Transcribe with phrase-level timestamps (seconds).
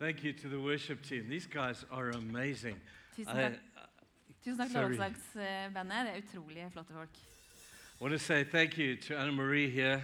[0.00, 1.28] Thank you to the worship team.
[1.28, 2.76] These guys are amazing.
[3.16, 3.52] Tusen I, takk,
[4.44, 4.96] Tusen takk til sorry.
[5.74, 7.08] Det er utrolig flotte folk.
[8.00, 10.00] I want to say thank you to Anna Marie here.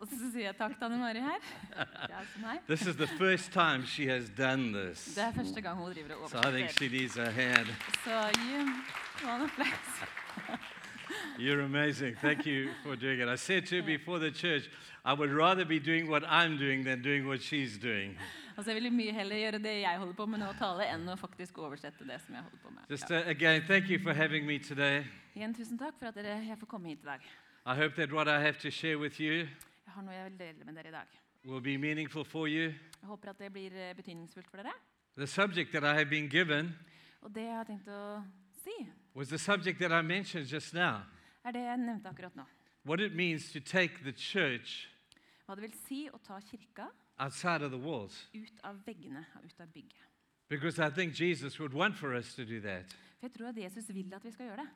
[0.00, 1.38] Og så sier jeg takk til Anne Mari her.
[2.10, 2.58] Det som her.
[2.68, 5.14] This is the first time she has done this.
[5.14, 7.66] Det er første gang hun driver og So I think she needs a hand.
[8.04, 9.92] Så gi henne applaus.
[11.38, 12.16] You're amazing.
[12.16, 13.28] Thank you for doing it.
[13.28, 14.70] I said to her before the church,
[15.04, 18.18] I would rather be doing what I'm doing than doing what she's doing.
[18.56, 21.08] Altså, jeg vil mye heller gjøre det jeg holder på med nå, å tale, enn
[21.08, 22.84] å faktisk oversette det som jeg holder på med.
[22.90, 25.04] Just uh, again, thank you for having me today.
[25.34, 27.24] Igjen tusen takk for at dere, jeg får komme hit i dag.
[27.64, 29.46] I hope that what I have to share with you
[29.86, 31.18] Jeg har noe jeg vil dele med dere i dag.
[31.44, 32.68] will be meaningful for you.
[33.00, 34.72] Jeg håper at det blir eh, betydningsfullt for dere.
[35.16, 36.74] The subject that I have been given
[37.22, 38.22] Og det jeg har tenkt å
[38.62, 38.74] si,
[39.14, 41.02] was the subject that I mentioned just now.
[41.44, 42.44] er det jeg nevnte akkurat nå.
[42.84, 44.88] What it means to take the church
[45.46, 46.86] Hva det vil si å ta kirka
[47.24, 48.28] outside of the walls.
[48.34, 50.00] ut av veggene ut av bygget.
[50.48, 52.84] Because I think Jesus would want for us to do that.
[53.20, 54.68] For jeg tror at Jesus vil at vi skal gjøre det.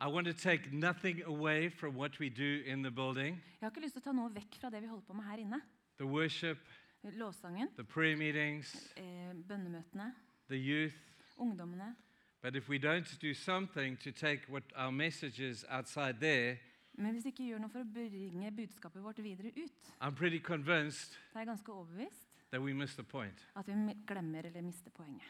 [0.00, 3.70] I want to take nothing away from what we do in the building Jeg har
[3.70, 5.60] ikke lyst til å ta noe vekk fra det vi holder på med her inne.
[5.98, 6.58] the worship,
[7.04, 10.14] Lovsangen, the prayer meetings, eh, bønnemøtene,
[10.48, 10.94] the youth.
[11.38, 11.94] ungdommene.
[12.42, 16.58] But if we don't do something to take what our message is outside there,
[16.96, 20.38] Men hvis vi ikke gjør noe for å bringe budskapet vårt videre ut, I'm pretty
[20.38, 23.46] convinced så er jeg ganske overbevist that we miss the point.
[23.56, 25.22] at vi mi- glemmer eller mister poenget.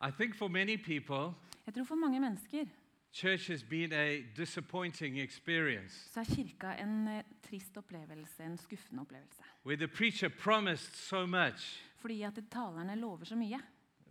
[0.00, 1.34] I think for many people,
[1.66, 2.64] Jeg tror for mange mennesker
[3.12, 9.00] church has been a disappointing experience så er kirka en eh, trist opplevelse, en skuffende
[9.00, 9.42] opplevelse.
[9.64, 13.60] where the preacher promised so much, Fordi at talerne lover så mye,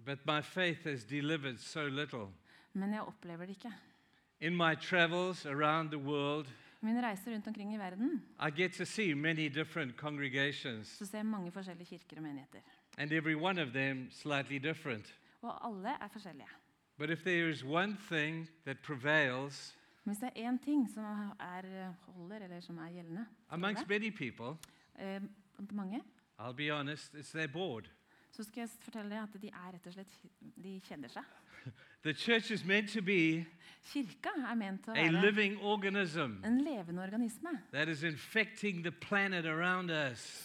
[0.06, 2.28] but my faith has delivered so little.
[2.74, 3.74] men jeg opplever det ikke.
[4.40, 6.48] In my travels around the world,
[6.90, 11.18] I reise rundt omkring i verden I get to see many different congregations, så ser
[11.18, 12.60] jeg mange forskjellige kirker og menigheter.
[12.98, 15.16] and every one of them slightly different.
[15.42, 16.48] Og alle er forskjellige.
[16.98, 21.04] But if there is one thing that prevails Men hvis det er én ting som
[21.40, 24.58] er, holder, eller som er gjeldende for amongst alle, many people,
[25.00, 25.22] eh,
[25.56, 26.02] blant mange,
[26.40, 27.86] I'll be honest, it's they're bored.
[28.32, 30.18] så skal jeg fortelle deg at de er rett og slett
[30.64, 31.24] de kjeder seg.
[32.04, 33.46] The church is meant to be
[33.84, 35.08] Kirka er ment å være
[36.48, 37.52] en levende organisme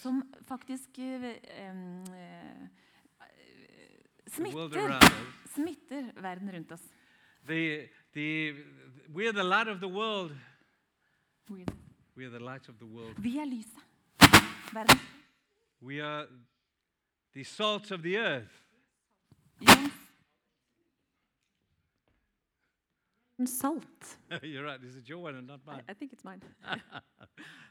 [0.01, 2.03] som faktisk um,
[4.27, 4.99] smitter,
[5.53, 6.83] smitter verden rundt oss.
[7.47, 8.55] The, the,
[9.13, 10.35] we're the light of the world.
[12.15, 13.15] We're the light of the world.
[13.17, 13.79] Vi er lyset.
[14.73, 14.99] Verden.
[15.81, 16.27] We are
[17.33, 18.61] the salt of the earth.
[19.61, 19.98] Jordens
[23.47, 24.17] Salt.
[24.43, 24.81] You're right.
[24.81, 25.81] This is your one and not mine.
[25.89, 26.41] I think it's mine.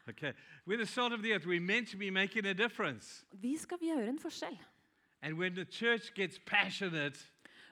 [0.09, 0.33] Okay.
[0.67, 1.45] We're the salt of the earth.
[1.45, 3.25] We're meant to be making a difference.
[3.33, 4.57] Vi skal gjøre en forskjell.
[5.23, 7.19] And when the church gets passionate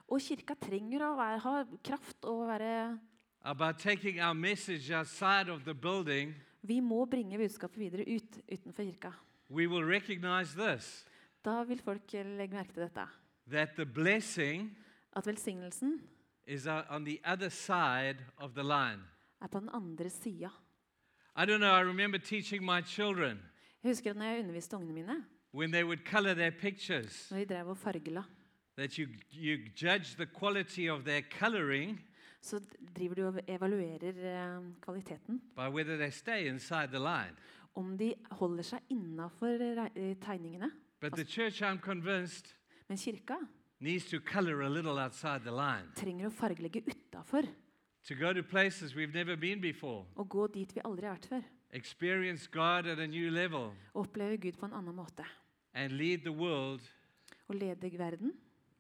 [0.08, 2.98] Og kirka trenger å være, ha kraft og være
[3.42, 8.82] about taking our message outside of the building, Vi må bringe budskapet videre ut utenfor
[8.84, 9.12] kirka.
[9.50, 11.06] we will recognize this
[11.44, 13.06] Da vil folk legge merke til dette.
[13.50, 14.76] that the blessing
[15.16, 16.00] At velsignelsen
[16.46, 19.02] is on the other side of the line.
[19.42, 20.48] er på den andre sida.
[21.38, 23.38] I don't know, I remember teaching my children
[23.82, 25.24] Jeg husker at når jeg underviste ungene mine,
[25.54, 28.22] when they would color their pictures når de drev og fargela,
[28.78, 32.00] that you, you judge the quality of their coloring
[32.40, 32.60] så
[32.96, 35.40] driver du og evaluerer eh, kvaliteten.
[35.56, 37.36] by whether they stay inside the line.
[37.74, 39.58] Om de holder seg innafor
[40.20, 40.70] tegningene.
[41.00, 42.54] But the church, I'm convinced,
[42.88, 43.34] Men kirka
[45.94, 47.46] trenger å fargelegge utafor
[50.16, 51.42] og gå dit vi aldri har vært før.
[51.72, 55.24] experience God at a new level, oppleve Gud på en annen måte.
[55.74, 56.80] and lead the world
[57.48, 58.32] Og lede verden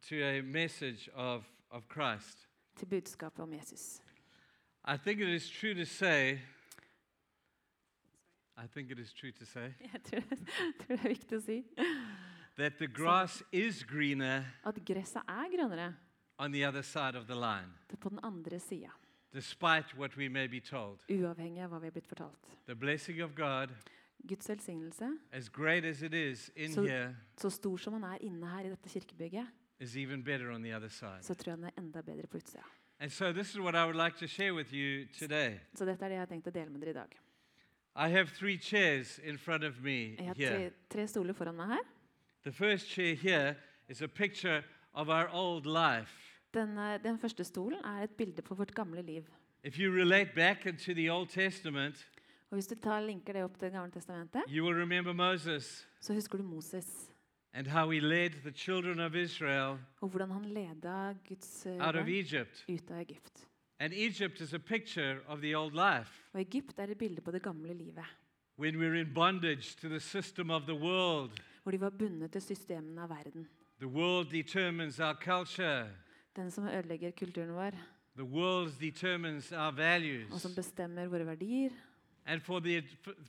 [0.08, 2.48] to a message of, of Christ.
[2.76, 4.00] til budskapet om Jesus.
[4.88, 6.38] I think it is true to say,
[8.56, 10.20] I think it is true to say, Jeg tror,
[10.78, 11.64] tror det er viktig å si
[12.58, 15.94] that the grass is greener at gresset er grønnere
[16.38, 18.90] on the other side of the line, på den andre sida.
[19.32, 20.98] despite what we may be told.
[21.10, 22.48] Uavhengig av hva vi er blitt fortalt.
[22.66, 23.68] The blessing of God,
[24.26, 28.18] Guds velsignelse, as great as it is in så, here, så stor som han er
[28.20, 29.46] inne her i dette kirkebygget,
[29.80, 31.22] is even better on the other side.
[31.22, 32.62] så tror jeg den er enda bedre på utsida.
[32.98, 35.58] And so, this is what I would like to share with you today.
[35.74, 37.18] Så dette er det jeg har tenkt å dele med dere i dag.
[37.96, 40.56] I have three chairs in front of me Jeg har here.
[40.56, 41.84] tre, tre stoler foran meg her.
[42.46, 43.56] The first chair here
[43.88, 44.62] is a picture
[44.94, 46.12] of our old life.
[46.54, 49.22] Den, eh, den første stolen er et bilde på vårt gamle liv.
[49.64, 52.06] If you relate back into the Old Testament,
[52.50, 55.88] Og Hvis du tar linker det opp til gamle testamentet, you will remember Moses.
[56.00, 57.10] så husker du Moses.
[57.52, 61.80] and how he led the children of Israel og hvordan han leda Guds eh, out
[61.80, 62.64] of barn Egypt.
[62.68, 63.48] ut av Egypt.
[63.80, 66.22] And Egypt is a picture of the old life.
[66.32, 68.04] Og Egypt er et bilde på det gamle livet,
[68.58, 71.30] When we're in bondage to the system of the world,
[71.66, 73.48] hvor de var bundet til systemene av verden.
[73.78, 75.88] the world determines our culture,
[76.36, 77.70] Den som ødelegger kulturen vår,
[78.16, 79.72] the world determines our
[80.32, 81.70] og som bestemmer våre verdier.
[82.26, 82.82] And for the,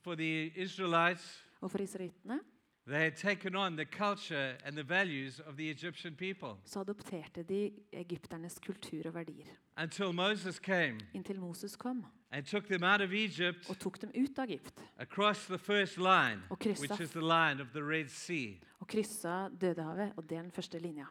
[0.03, 2.39] for the Israelites, Og for israelittene.
[2.87, 6.49] they had taken on the culture and the values of the Egyptian people.
[6.65, 9.47] Så adopterte de egypternes kultur og verdier.
[9.77, 10.99] until Moses came.
[11.13, 14.79] Inntil Moses kom and took them out of Egypt og tok dem ut av Egypt
[14.97, 16.81] across the first line, Og kryssa.
[16.81, 18.53] which is the line of the Red Sea.
[18.79, 21.05] og kryssa Dødehavet, og det er den første linja.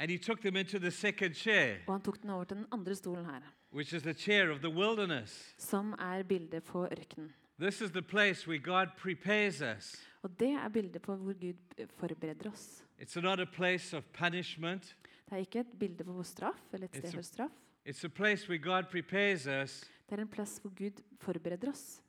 [0.00, 2.66] And he took them into the second chair, Og han tok den over til den
[2.72, 3.40] andre stolen her,
[3.72, 5.54] which is the chair of the wilderness.
[5.58, 7.32] som er bildet på ørkenen.
[7.60, 10.08] This is the place where God prepares us.
[10.22, 12.84] Og det er bildet på hvor Gud forbereder oss.
[13.00, 16.96] It's not a place of punishment, Det er ikke et bilde på straff eller et
[16.96, 17.52] sted for straff.
[17.88, 22.02] it's a place where God prepares us Det er en plass hvor Gud forbereder oss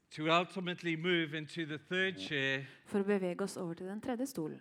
[2.18, 4.60] chair, for å bevege oss over til den tredje stolen,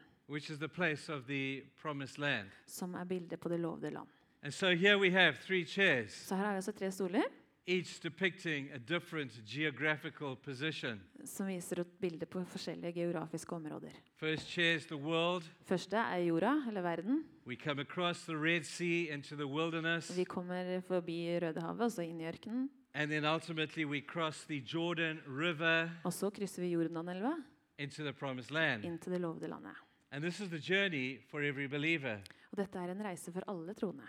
[2.67, 4.09] som er bildet på det lovede land.
[4.51, 7.23] So here we have three chairs, Så her har vi altså tre stoler
[7.69, 11.01] each depicting a different geographical position.
[11.25, 13.91] som viser et bilde på forskjellige geografiske områder.
[14.17, 15.45] First chair is the world.
[15.67, 17.25] Første er jorda, eller verden.
[17.47, 22.03] We come across the Red Sea into the wilderness, Vi kommer forbi Rødehavet og så
[22.03, 22.71] inn i ørkenen.
[22.95, 27.33] And then ultimately we cross the Jordan River Og så krysser vi Jordanelva
[27.79, 28.85] into the promised land.
[28.85, 29.73] inn til det lovede landet.
[30.11, 32.17] And this is the journey for every believer.
[32.53, 34.03] Og dette er en reise for alle troende.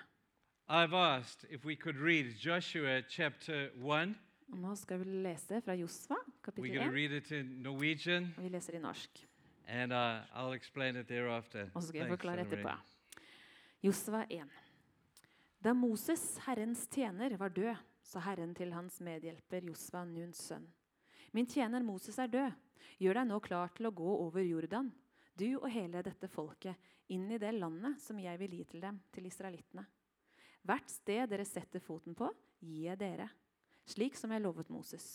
[0.70, 4.16] I've asked if we could read Joshua chapter 1.
[4.52, 6.94] Og nå skal vi lese fra Josva, We're kapittel going to 1.
[6.96, 9.10] read it in Norwegian, Og vi leser i norsk.
[9.68, 9.98] and uh,
[10.36, 11.68] I'll explain it thereafter.
[11.74, 12.60] Og så skal jeg Thanks, forklare Anne-Marie.
[12.64, 12.80] etterpå.
[13.84, 14.50] Josva 1.
[15.60, 20.64] Da Moses, Herrens tjener, var død, sa Herren til hans medhjelper Josva, Nuns sønn.
[21.36, 22.54] Min tjener Moses er død.
[23.04, 24.88] Gjør deg nå klar til å gå over Jordan,
[25.36, 26.80] du og hele dette folket,
[27.12, 29.84] inn i det landet som jeg vil gi til dem, til israelittene.
[30.64, 32.30] Hvert sted dere setter foten på,
[32.64, 33.28] gir jeg dere,
[33.84, 35.10] slik som jeg lovet Moses.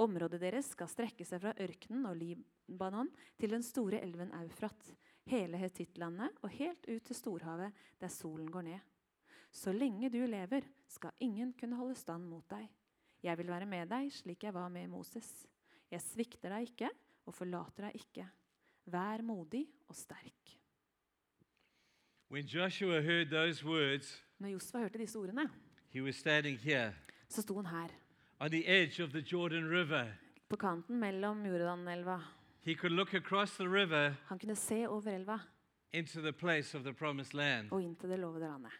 [0.00, 4.88] Området deres skal strekke seg fra ørkenen og Libanon til den store elven Eufrat,
[5.28, 8.89] hele Hetittlandet og helt ut til storhavet, der solen går ned.
[9.52, 12.68] Så lenge du lever, skal ingen kunne holde stand mot deg.
[13.22, 15.46] Jeg vil være med deg slik jeg var med Moses.
[15.90, 16.88] Jeg svikter deg ikke
[17.26, 18.26] og forlater deg ikke.
[18.90, 20.56] Vær modig og sterk.
[22.30, 25.50] When Joshua heard those words, Når Josfa hørte disse ordene,
[25.90, 26.94] he was standing here
[27.28, 27.88] så sto han her,
[28.40, 30.12] on the edge of the Jordan River.
[30.48, 32.20] på kanten mellom Jordanelva.
[32.62, 35.38] He could look across the river Han kunne se over elva
[35.92, 37.72] into the place of the promised land.
[37.72, 38.72] og inn til det lovede landet.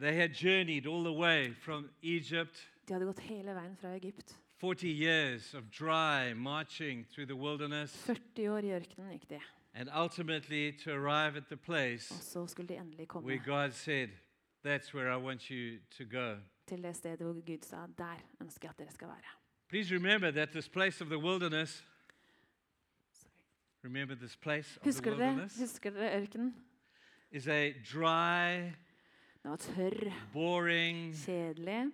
[0.00, 4.36] They had journeyed all the way from Egypt, De hadde gått hele veien fra Egypt.
[4.60, 9.40] 40 years of dry marching through the wilderness, 40 år i ørkenen gikk de,
[9.74, 13.72] and ultimately to arrive at the og place så skulle de endelig komme where God
[13.72, 14.08] said,
[14.66, 16.36] That's where I want you to go.
[16.66, 19.30] til det stedet hvor Gud sa der ønsker jeg at dere skal være.
[19.68, 21.84] Please remember that this place of the wilderness,
[23.84, 26.54] remember this place of the Husker dere, wilderness, husker dere ørkenen?
[27.30, 28.72] is a dry,
[29.42, 31.92] Den var tørr, boring, kjedelig,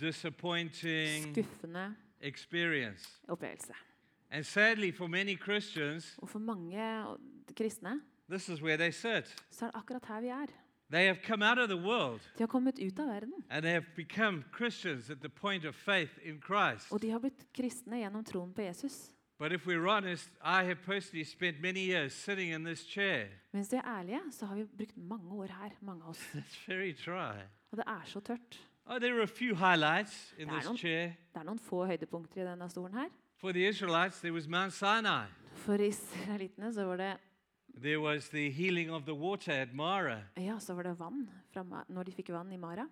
[0.00, 3.20] disappointing skuffende experience.
[3.28, 3.72] opplevelse.
[4.30, 7.04] And sadly, for many Christians, Og for mange
[7.56, 9.36] kristne this is where they sit.
[9.50, 10.46] så er det akkurat her vi er.
[10.90, 13.72] They have come out of the world De har kommet ut av verden, and they
[13.72, 16.92] have become Christians at the point of faith in Christ.
[16.92, 19.10] og de har blitt kristne gjennom troen på Jesus.
[19.38, 23.26] But if we're honest, I have personally spent many years sitting in this chair.
[23.52, 26.20] Mens de er ærlige, så har vi brukt mange år her, mange av oss.
[26.34, 27.42] It's very dry.
[27.70, 28.60] Og det er så tørt.
[28.86, 31.06] Oh, there are a few highlights in this chair.
[31.34, 33.08] Det er noen få høydepunkter i denne stolen her.
[33.40, 35.26] For the Israelites, there was Mount Sinai.
[35.64, 37.16] For israelittene så var det
[37.82, 40.20] There was the healing of the water at Mara.
[40.36, 42.86] ja, så var det vann fra, når de fikk vann i Mara.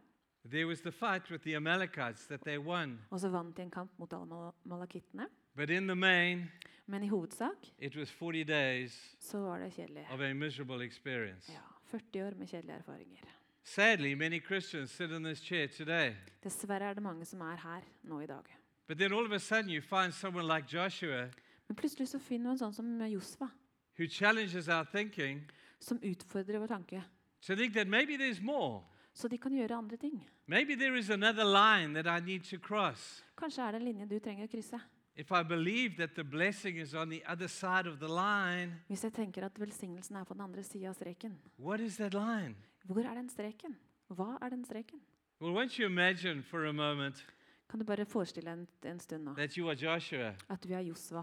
[0.51, 2.99] There was the fight with the Amalekites that they won.
[3.11, 5.29] Og så vant de en kamp mot alle mal- malakittene.
[5.57, 6.51] But in the main,
[6.87, 10.07] Men i hovedsak it was 40 days så var det kjedelig.
[10.13, 11.53] of a miserable experience.
[11.53, 13.21] Ja, 40 år med kjedelige erfaringer.
[13.65, 16.15] Sadly, many Christians sit in this chair today.
[16.45, 18.45] Dessverre er det mange som er her nå i dag.
[18.89, 21.29] But then all of a sudden, you find someone like Joshua
[21.69, 23.49] Men plutselig så finner du en sånn som Josva,
[23.99, 27.03] who challenges our thinking som utfordrer vår tanke.
[27.47, 28.83] to think that maybe there's more.
[29.15, 30.29] Så de kan gjøre andre ting.
[30.47, 33.25] Maybe there is another line that I need to cross.
[33.37, 34.81] Kanskje er det en linje du trenger å krysse.
[35.17, 39.05] If I believe that the blessing is on the other side of the line, Hvis
[39.05, 42.55] jeg tenker at velsignelsen er på den andre sida av streken, what is that line?
[42.85, 43.77] hvor er den streken?
[44.09, 45.01] Hva er den streken?
[45.41, 47.27] Well, won't you imagine for a moment
[47.71, 50.35] Kan du bare forestille en, en stund nå that you are Joshua?
[50.49, 51.23] at du er Josva,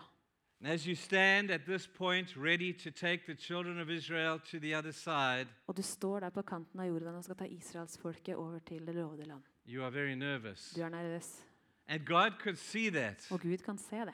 [0.66, 4.78] as you stand at this point, ready to take the children of Israel to the
[4.78, 8.60] other side, og du står der på kanten av Jordan og skal ta israelsfolket over
[8.60, 9.42] til det lovede land.
[9.68, 10.74] you are very nervous.
[10.76, 11.46] Du er nervøs,
[11.90, 13.28] And God could see that.
[13.32, 14.14] og Gud kan se det.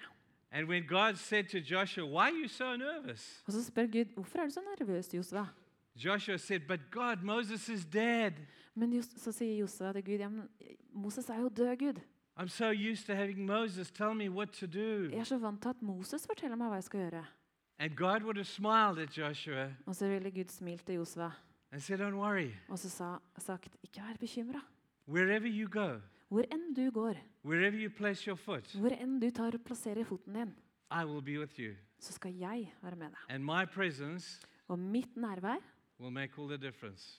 [0.51, 3.43] And when God said to Joshua, Why are you so nervous?
[3.47, 5.45] Og så spør Gud hvorfor er du så nervøs, Josva?
[5.95, 8.31] Joshua said, But God, Moses is dead.
[8.75, 10.49] Men Jos så sier Josva til Gud ja, men
[10.93, 11.99] Moses er jo død, Gud.
[12.39, 15.09] I'm so used to having Moses tell me what to do.
[15.11, 17.25] Jeg er så vant til at Moses forteller meg hva jeg skal gjøre.
[17.79, 21.29] And God would have smiled at Joshua Og så ville Gud smilt til Josva
[21.71, 22.51] and said, Don't worry.
[22.69, 24.61] og så sa, sagt ikke vær bekymra.
[25.07, 27.19] Wherever you go, Hvor enn du går,
[28.35, 30.55] foot, hvor enn du tar og plasserer foten din,
[31.99, 33.21] så skal jeg være med deg.
[34.67, 35.61] Og mitt nærvær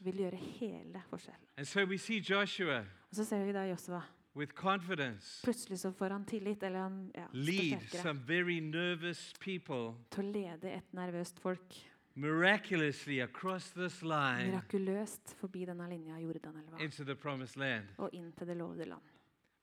[0.05, 1.49] vil gjøre hele forskjellen.
[1.57, 4.03] And so we see Joshua Og så ser vi da Joshua.
[4.37, 9.95] with confidence Plutselig så får han tillit, eller han ja, lead some very nervous people
[10.11, 11.79] til å lede et nervøst folk
[12.17, 17.85] miraculously across this line mirakuløst forbi denne linja Jordanelva into the promised land.
[17.99, 19.03] og inn til det lovede land.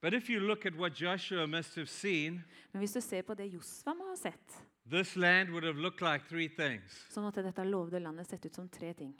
[0.01, 2.43] But if you look at what Joshua must have seen,
[2.73, 4.57] Men hvis du ser på det Josva må ha sett,
[4.91, 7.05] this land would have looked like three things.
[7.09, 9.13] så måtte dette lovede landet sett ut som tre ting.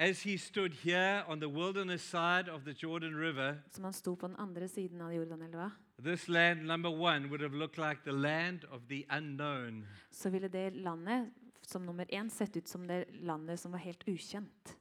[0.00, 4.14] As he stood here on the wilderness side of the Jordan River, Som han sto
[4.16, 5.70] på den andre siden av Jordanelva,
[6.04, 9.86] this land, number one, would have looked like the land of the unknown.
[10.10, 11.30] så ville det landet
[11.68, 14.76] som nummer én sett ut som det landet som var helt ukjent.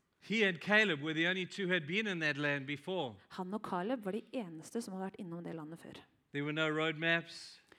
[3.37, 5.99] Han og Caleb var de eneste som hadde vært innom det landet før.
[6.33, 6.51] No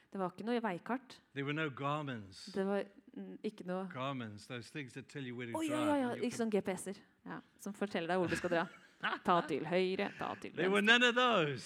[0.08, 1.18] Det var ikke noe veikart.
[1.34, 1.68] no
[2.54, 2.84] Det var
[3.14, 6.14] mm, ikke noe Garmins, those things that tell you where to Å ja, ja, ja,
[6.16, 6.96] ikke sånn GPS-er.
[7.26, 8.66] Ja, som forteller deg hvor du skal dra.
[9.28, 10.64] Ta til høyre, ta til venstre.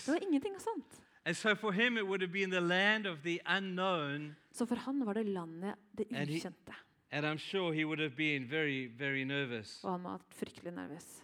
[0.04, 0.98] Det var ingenting sånt.
[1.24, 4.34] And so for him, it would have been the land of the unknown.
[4.52, 6.74] Så for han var det landet det ukjente.
[7.12, 9.80] And I'm sure he would have been very, very nervous.
[9.84, 11.22] Og han var fryktelig nervøs.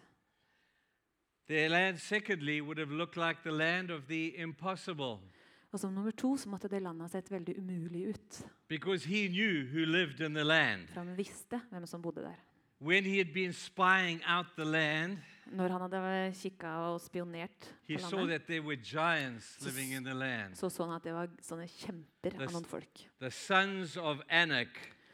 [1.49, 5.19] The land, secondly, would have looked like the land of the impossible
[5.73, 8.43] Og som nummer to så måtte det landet ha sett veldig umulig ut.
[8.69, 10.89] because he knew who lived in the land.
[10.89, 12.35] For han visste hvem som bodde der.
[12.81, 17.95] When he had been spying out the land, Når han hadde kikka og spionert he
[17.97, 20.55] på saw landet, that there were giants living in the land.
[20.55, 23.09] så så han at det var sånne kjemper av noen folk.
[23.21, 24.69] The sons of Anak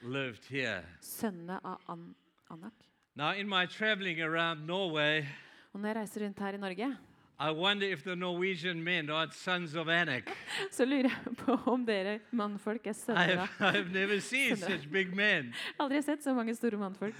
[0.04, 0.82] lived here.
[1.00, 2.14] Sønnene av An
[2.50, 2.73] Anak.
[3.16, 5.25] Now, in my traveling around Norway,
[5.73, 6.96] Og når jeg reiser rundt her i Norge,
[7.40, 10.30] I wonder if the Norwegian men are sons of Anak.
[10.70, 14.20] så lurer jeg på om dere mannfolk er I sønner have, av I have never
[14.20, 15.54] seen such big men.
[15.78, 17.14] Aldri sett så mange store mannfolk.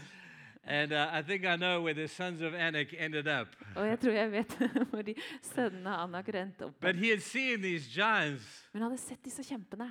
[0.67, 3.49] And uh, I think I know where the sons of Anak ended up.
[3.77, 4.55] Og jeg tror jeg vet
[4.91, 6.81] hvor de sønnene av Anak rente opp.
[6.81, 9.91] But he had seen these giants, Men han hadde sett disse kjempene,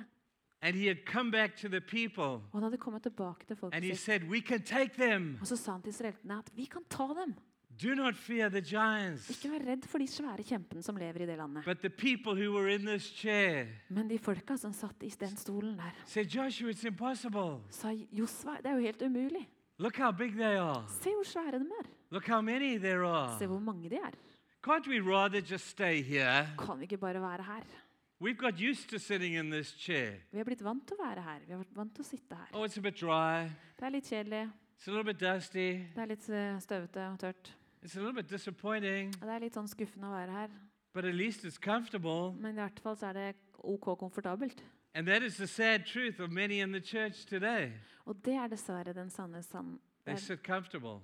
[0.64, 3.84] and he had come back to the people, og han hadde kommet tilbake til and
[3.84, 4.00] he sitt.
[4.00, 5.38] said, We can take them.
[5.40, 7.34] Og så sa han til israeltene at vi kan ta dem.
[7.82, 9.28] Do not fear the giants.
[9.30, 11.64] Ikke vær redd for de svære kjempene som lever i det landet.
[11.64, 15.36] But the people who were in this chair Men de folka som satt i den
[15.36, 17.60] stolen der, said, Joshua, it's impossible.
[17.70, 19.48] sa Josva, det er jo helt umulig.
[19.78, 20.84] Look how big they are.
[21.02, 21.90] Se hvor svære de er.
[22.10, 23.38] Look how many there are.
[23.38, 24.14] Se hvor mange de er.
[24.64, 26.46] Can't we rather just stay here?
[26.58, 27.64] Kan vi ikke bare være her?
[28.24, 30.12] We've got used to sitting in this chair.
[30.30, 31.40] Vi har blitt vant til å være her.
[31.44, 32.46] Vi har vært vant til å sitte her.
[32.56, 33.50] Oh, it's a bit dry.
[33.76, 34.44] Det er litt kjedelig.
[34.78, 35.66] It's a little bit dusty.
[35.92, 37.50] Det er litt eh, støvete og tørt.
[37.82, 40.54] It's a little bit disappointing, det er litt sånn skuffende å være her.
[40.94, 42.32] but at least it's comfortable.
[42.40, 43.26] Men i hvert fall så er det
[43.60, 44.62] OK komfortabelt.
[44.94, 47.72] And that is the sad truth of many in the church today.
[48.06, 49.76] Og det er dessverre den sanne sann...
[50.06, 51.02] They sit comfortable.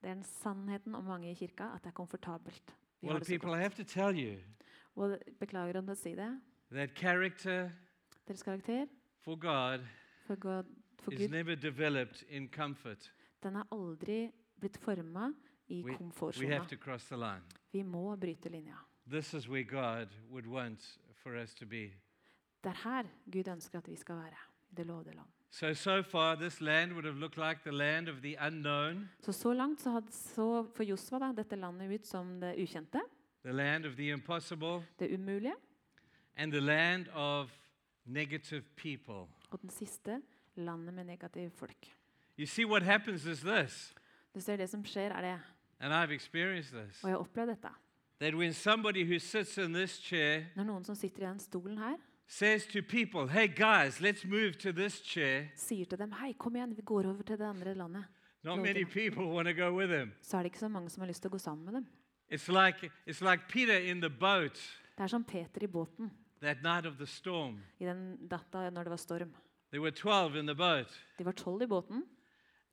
[0.00, 2.72] det er den sannheten om mange i kirka, at det er komfortabelt.
[3.02, 4.38] Har Well, people, I have to tell you
[4.96, 6.30] Og beklager om å si det.
[6.72, 7.70] That character
[8.28, 8.86] Deres karakter
[9.24, 9.80] for God
[10.26, 10.64] for, God,
[11.02, 13.12] for is Gud, never developed in comfort.
[13.42, 15.32] den er aldri blitt forma
[15.68, 16.54] i We- We komfortsona.
[16.54, 17.42] have to cross the line.
[17.72, 18.74] Vi må bryte linja.
[19.10, 21.90] This is where God would want for us to be.
[22.64, 23.02] Det er her
[23.32, 24.36] Gud ønsker at vi skal være.
[24.70, 25.26] I det lovede land.
[25.50, 29.32] So, so far, this land would have looked like the land of the unknown, Så
[29.32, 33.00] så langt så hadde så for Josva da, dette landet ut som det ukjente,
[33.44, 35.52] the land of the impossible, det umulige,
[36.36, 37.50] and the land of
[38.06, 39.28] negative people.
[39.50, 40.22] og den siste
[40.54, 41.86] landet med negative folk.
[42.38, 43.94] You see, what happens is this,
[44.34, 45.40] Du ser det som skjer, er det,
[45.80, 47.68] and I've experienced this, og jeg har opplevd dette.
[48.20, 51.78] that when somebody who sits in this chair Når noen som sitter i den stolen
[51.78, 51.96] her,
[52.28, 56.56] says to people, Hey guys, let's move to this chair, sier til dem hei, kom
[56.56, 58.04] igjen, vi går over til det andre landet,
[58.44, 60.12] not many people want to go with him.
[60.22, 61.86] så er det ikke så mange som har lyst til å gå sammen med dem.
[62.32, 66.10] It's like, it's like Peter in the boat Det er som Peter i båten
[66.42, 67.60] that night of the storm.
[67.80, 69.34] i den natta når det var storm.
[69.70, 71.00] There were 12 in the boat.
[71.18, 72.02] De var tolv i båten,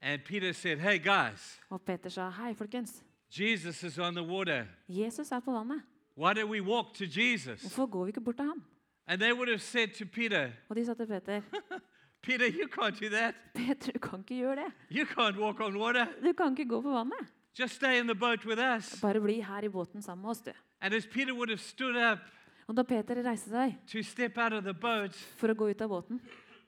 [0.02, 4.66] And Peter said, Hey guys, og Peter sa hei, folkens, Jesus is on the water.
[4.88, 5.82] Jesus er på vannet.
[6.18, 7.62] Why don't we walk to Jesus?
[7.62, 8.64] Hvorfor går vi ikke bort til han?
[9.08, 11.42] And they would have said to Peter, Og de sa til Peter,
[12.28, 13.36] Peter, you can't do that.
[13.56, 14.72] Peter, du kan ikke gjøre det.
[14.92, 16.06] You can't walk on water.
[16.24, 17.28] Du kan ikke gå på vannet.
[17.60, 19.02] Just stay in the boat with us.
[19.02, 20.52] Bare bli her i båten sammen med oss, du.
[20.82, 22.20] And as Peter would have stood up
[22.70, 23.80] Og da Peter reiste seg
[25.40, 26.20] for å gå ut av båten,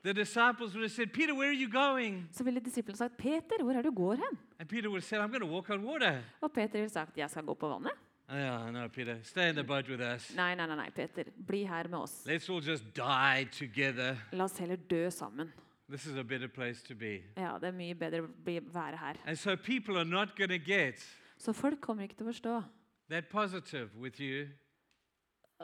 [0.02, 2.26] the disciples would have said, Peter, where are you going?
[2.32, 5.20] så ville disiplene sagt, 'Peter, hvor er du går hen?' And Peter would have said,
[5.20, 6.24] I'm going to walk on water.
[6.40, 7.94] Og Peter ville sagt, 'Jeg skal gå på vannet'.
[8.28, 10.34] Yeah, no, Peter, stay in the boat with us.
[10.34, 12.26] Nei, nei, nei, Peter, bli her med oss.
[12.26, 14.16] Let's all just die together.
[14.32, 15.52] La oss heller dø sammen.
[15.88, 17.22] This is a better place to be.
[17.36, 18.28] Ja, det er mye bedre å
[18.72, 19.16] være her.
[19.26, 22.62] And so people are not going to get Så folk kommer ikke til å forstå
[23.08, 24.48] that positive with you.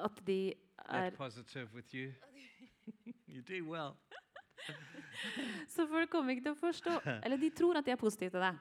[0.04, 0.54] At de
[0.88, 1.10] er
[1.92, 2.12] you.
[3.28, 3.96] you well.
[5.68, 8.40] Så folk kommer ikke til å forstå Eller de tror at de er positive til
[8.40, 8.58] deg.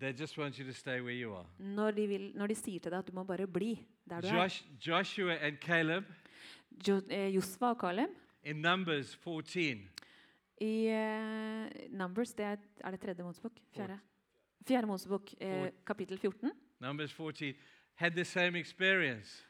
[0.00, 1.46] They just want you to stay where you are.
[1.58, 3.74] Når de, vil, når de sier til deg at du må bare bli
[4.08, 4.36] der du er.
[4.42, 6.04] Josh, Joshua and Caleb
[6.88, 8.10] Jo, eh, Joshua og Caleb
[8.42, 9.90] in Numbers 14.
[10.60, 13.52] i eh, Numbers, det er, er det tredje Mosebok?
[13.74, 13.98] Fjerde?
[14.68, 17.54] Fjerde Mosebok, eh, kapittel 14, Numbers 14
[17.94, 19.44] had the same experience.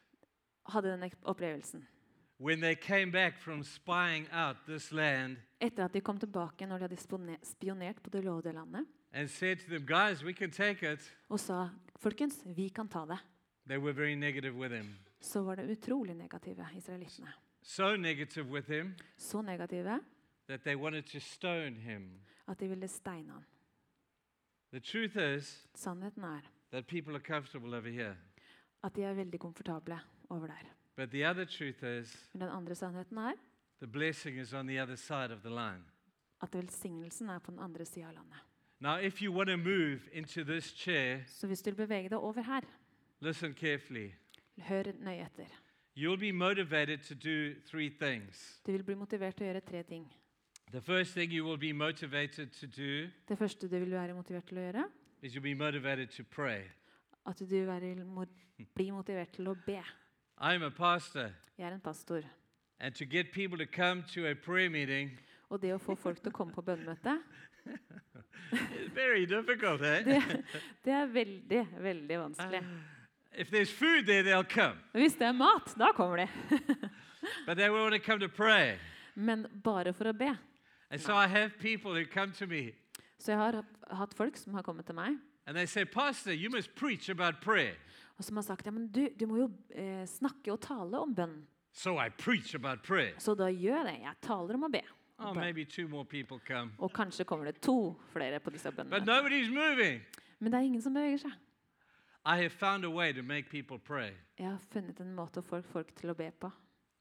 [0.70, 1.86] Hadde den opplevelsen.
[4.92, 6.96] Land Etter at de kom tilbake når de hadde
[7.44, 8.86] spionert på det lovede landet,
[9.68, 9.86] them,
[11.28, 13.18] og sa folkens, vi kan ta det,
[15.20, 17.32] så var det utrolig negative israelittene.
[17.62, 20.00] So negative with him Så negative
[22.48, 23.44] at de ville steine ham.
[24.72, 26.40] The truth is Sannheten er
[28.82, 30.66] at de er veldig komfortable over der.
[30.96, 33.32] But the other truth is Men den andre sannheten er
[33.78, 35.82] the blessing is on the other side of the line.
[36.42, 38.38] at velsignelsen er på den andre sida av landet.
[38.80, 42.18] Now, if you want to move into this chair, Så hvis du vil bevege deg
[42.18, 42.60] over her,
[43.20, 44.10] listen carefully.
[44.58, 45.46] hør nøye etter.
[45.96, 48.60] You'll be motivated to do three things.
[48.66, 50.12] Du vil bli motivert til å gjøre tre ting.
[50.70, 54.44] The first thing you will be motivated to do Det første du vil være motivert
[54.46, 54.84] til å gjøre,
[55.22, 56.62] is you'll be motivated to pray.
[57.26, 58.06] at du vil være,
[58.74, 59.82] bli motivert til å be.
[60.40, 62.22] I'm a pastor, Jeg er en pastor.
[62.80, 65.10] and to get people to come to a prayer meeting
[65.50, 67.18] Og det å få folk til å komme på bønnemøte,
[68.94, 70.04] very difficult, eh?
[70.04, 70.22] det,
[70.84, 72.62] det er veldig, veldig vanskelig.
[73.38, 74.76] If there's food there, they'll come.
[74.92, 76.28] Hvis det er mat, da kommer de.
[77.46, 78.78] But they want to come to pray.
[79.14, 80.32] Men bare for å be.
[80.90, 82.72] And so I have people who come to me
[83.18, 86.48] Så jeg har hatt folk som har kommet til meg, and they say, Pastor, you
[86.50, 87.74] must preach about prayer.
[88.20, 91.14] Og som har sagt ja, men du, du må jo eh, snakke og tale om
[91.16, 91.38] bønn.
[91.72, 93.14] So I preach about prayer.
[93.22, 93.98] Så da gjør jeg det.
[94.04, 94.82] Jeg taler om å be.
[95.20, 96.72] Oh, Og maybe two more people come.
[96.78, 99.06] Og kanskje kommer det to flere på disse But bønnene.
[99.06, 100.00] nobody's moving.
[100.40, 101.32] Men det er ingen som beveger seg.
[102.26, 104.12] I have found a way to make people pray.
[104.38, 106.50] Jeg har funnet en måte å få folk til å be på.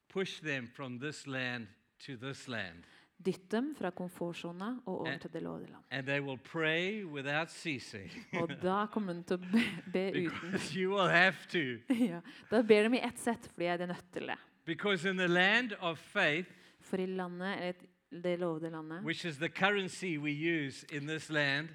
[0.08, 1.66] Push them from this land
[2.06, 2.84] to this land.
[3.26, 5.82] Dytt dem fra komfortsona og over til det lovede land.
[5.90, 8.10] And they will pray without ceasing.
[8.32, 10.54] Og da kommer de til å be, be uten.
[10.74, 11.78] you will have to.
[12.10, 14.38] Ja, da ber de i ett sett fordi jeg er nødt til det.
[14.64, 16.48] Because in the land of faith,
[16.80, 21.28] For i landet, eller det lovede landet, which is the currency we use in this
[21.30, 21.68] land,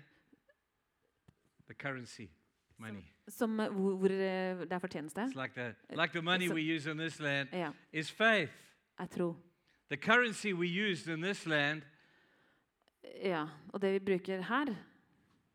[1.68, 2.28] the currency,
[2.78, 3.04] money.
[3.28, 6.62] som, eh, hvor, eh, det er fortjeneste, It's like the, like the money so- we
[6.76, 8.52] use in this land ja, is faith.
[9.00, 9.36] er tro.
[9.90, 11.82] The currency we used in this land
[13.24, 14.76] Ja, og det vi bruker her,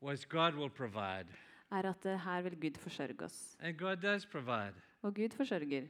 [0.03, 1.27] was God will provide.
[1.73, 3.57] er at eh, her vil Gud forsørge oss.
[3.61, 4.75] And God does provide.
[5.03, 5.87] Og Gud forsørger.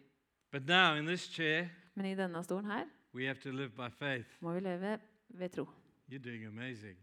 [0.52, 3.88] But now in this chair, Men i denne stolen her we have to live by
[3.98, 4.26] faith.
[4.40, 4.98] må vi leve
[5.28, 5.68] ved tro.
[6.12, 6.96] You're doing amazing.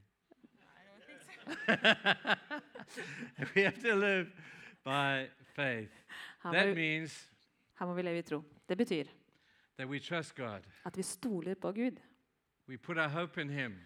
[3.55, 4.27] we have to live
[4.83, 5.91] by faith.
[6.43, 7.29] Her må, That vi, means
[7.79, 8.43] her må vi leve i tro.
[8.69, 9.13] Det betyr that we trust God.
[9.79, 11.99] At vi stoler på Gud.
[12.67, 13.79] We put our hope in Him.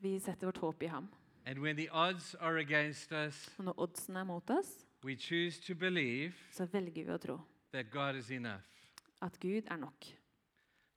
[0.00, 1.08] Vi setter vårt håp i ham.
[1.46, 5.60] And when the odds are against us, Og når oddsene er mot oss, we choose
[5.62, 7.40] to believe så velger vi å tro
[7.72, 8.62] that God is enough.
[9.22, 10.04] at Gud er nok.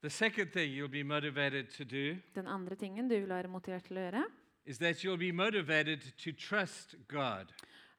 [0.02, 3.84] The second thing you'll be motivated to do Den andre tingen du vil være motivert
[3.84, 4.24] til å gjøre,
[4.66, 7.46] is that you'll be motivated to trust God.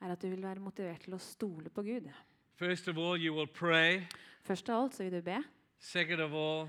[0.00, 2.10] er at du vil være motivert til å stole på Gud.
[2.56, 4.02] First of all, you will pray.
[4.42, 5.42] Først av alt så vil du be.
[5.80, 6.68] Second of all,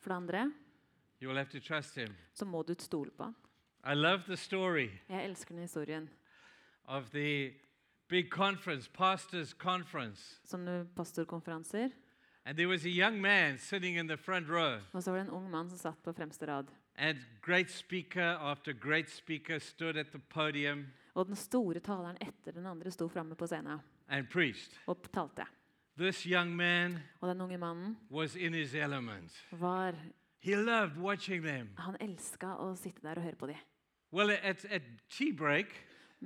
[0.00, 0.52] For det andre
[1.22, 2.14] you will have to trust Him.
[2.34, 3.36] så må du stole på ham.
[3.84, 6.08] I love the story Jeg elsker den historien.
[6.84, 7.52] of the
[8.08, 10.40] big conference, pastors' conference.
[10.44, 11.90] Sånne pastorkonferanser.
[12.44, 14.80] And there was a young man sitting in the front row.
[14.92, 16.66] Og så var det en ung mann som satt på fremste rad.
[16.96, 22.52] And great speaker after great speaker stood at the podium Og den store taleren etter
[22.52, 24.72] den andre sto framme på scenen and preached.
[24.86, 25.44] og talte.
[25.98, 29.46] This young man Og den unge mannen was in his element.
[29.52, 29.94] var
[30.42, 31.68] He loved watching them.
[31.78, 33.56] Han elska å sitte der og høre på dem.
[34.12, 35.66] Well, at, at tea break,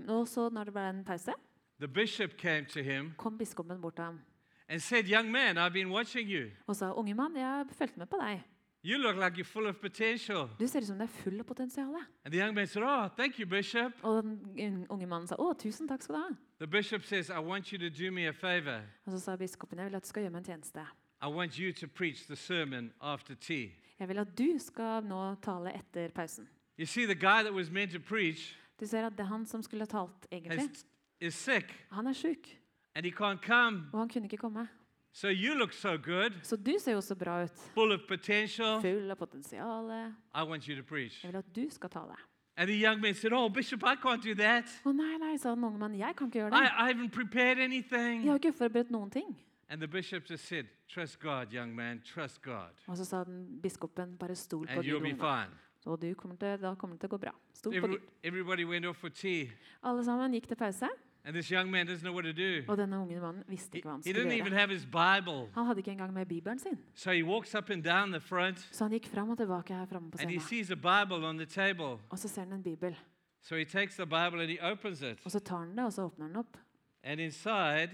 [0.08, 1.32] Og så, når det ble en pause,
[1.80, 4.20] the bishop came to him kom biskopen bort til ham
[4.68, 6.50] and said, Young man, I've been watching you.
[6.66, 8.42] og sa unge mann, jeg har fulgt med på deg.
[8.86, 10.48] You look like you're full of potential.
[10.58, 11.94] Du ser ut som du er full av potensial.
[12.24, 13.92] And the young man said, Oh, thank you, Bishop.
[14.02, 14.22] Og
[14.56, 16.28] den unge mannen sa å, tusen takk skal du ha.
[16.58, 18.82] The bishop says, I want you to do me a favor.
[19.06, 20.84] Og så sa biskopen jeg vil at du skal gjøre meg en tjeneste.
[21.22, 23.72] I want you to preach the sermon after tea.
[23.98, 26.48] Jeg vil at du skal nå tale etter pausen.
[26.78, 29.46] You see, the guy that was meant to preach Du ser at det er han
[29.46, 30.60] som skulle talt egentlig.
[30.64, 30.84] is,
[31.20, 32.48] is sick Han er sjuk,
[32.94, 33.88] and he can't come.
[33.92, 34.68] og han kunne ikke komme.
[35.16, 37.50] So you look so good, Så du ser jo så bra ut.
[37.74, 38.80] full of potential.
[38.80, 39.90] Full av potensial.
[40.34, 41.24] I want you to preach.
[41.24, 42.16] Jeg vil at du skal tale.
[42.56, 44.64] And the young man said, Oh, Bishop, I can't do that.
[44.84, 45.98] Å nei, nei, sa den unge mannen.
[45.98, 46.66] Jeg kan ikke gjøre det.
[46.66, 49.36] I haven't prepared Jeg har ikke forberedt noen ting.
[49.68, 52.74] And the bishop just said, Trust God, young man, trust God.
[52.86, 55.50] Og så sa den biskopen bare stol på And you'll be fine.
[55.86, 57.32] Og du kommer til, da kommer det til å gå bra.
[57.54, 57.98] Stol på Gud.
[58.22, 59.50] everybody went off for tea.
[59.82, 60.88] Alle sammen gikk til pause,
[61.26, 62.62] And this young man doesn't know what to do.
[62.68, 64.58] og denne unge mannen visste He, ikke hva han he skulle didn't even gjøre.
[64.60, 65.50] have his Bible.
[65.54, 66.78] Han hadde ikke engang med bibelen sin.
[66.94, 69.86] So he walks up and down the front Så han gikk fram og tilbake her
[69.86, 70.66] framme på and he scenen.
[70.66, 71.98] sees a Bible on the table.
[72.10, 72.96] Og så ser han en bibel.
[73.42, 75.18] So he takes the Bible and he opens it.
[75.24, 76.56] Og så tar han det, og så åpner han opp.
[77.02, 77.90] And inside,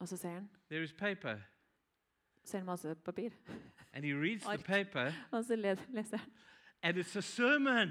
[0.00, 1.36] Og så ser han, there is paper.
[2.44, 3.30] ser han masse papir.
[3.92, 4.64] And he reads the Ark.
[4.64, 6.30] paper Og så le- leser han.
[6.82, 7.88] and it's a sermon.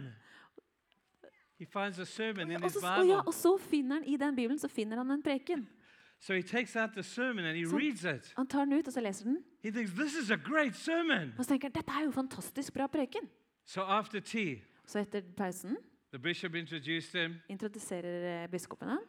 [1.64, 4.36] He finds a sermon in Og his så, ja, og så finner han i den
[4.36, 5.68] bibelen så finner han en preken.
[6.20, 8.34] So he takes out the sermon and he So- reads it.
[8.38, 9.38] Han tar den ut, og så leser den.
[9.64, 11.34] He thinks, This is a great sermon.
[11.38, 13.30] Og så tenker han dette er jo fantastisk bra preken.
[13.66, 14.56] So after tea,
[14.88, 15.78] Så etter pausen
[16.14, 19.00] the bishop introduced him introduserer eh, biskopen han.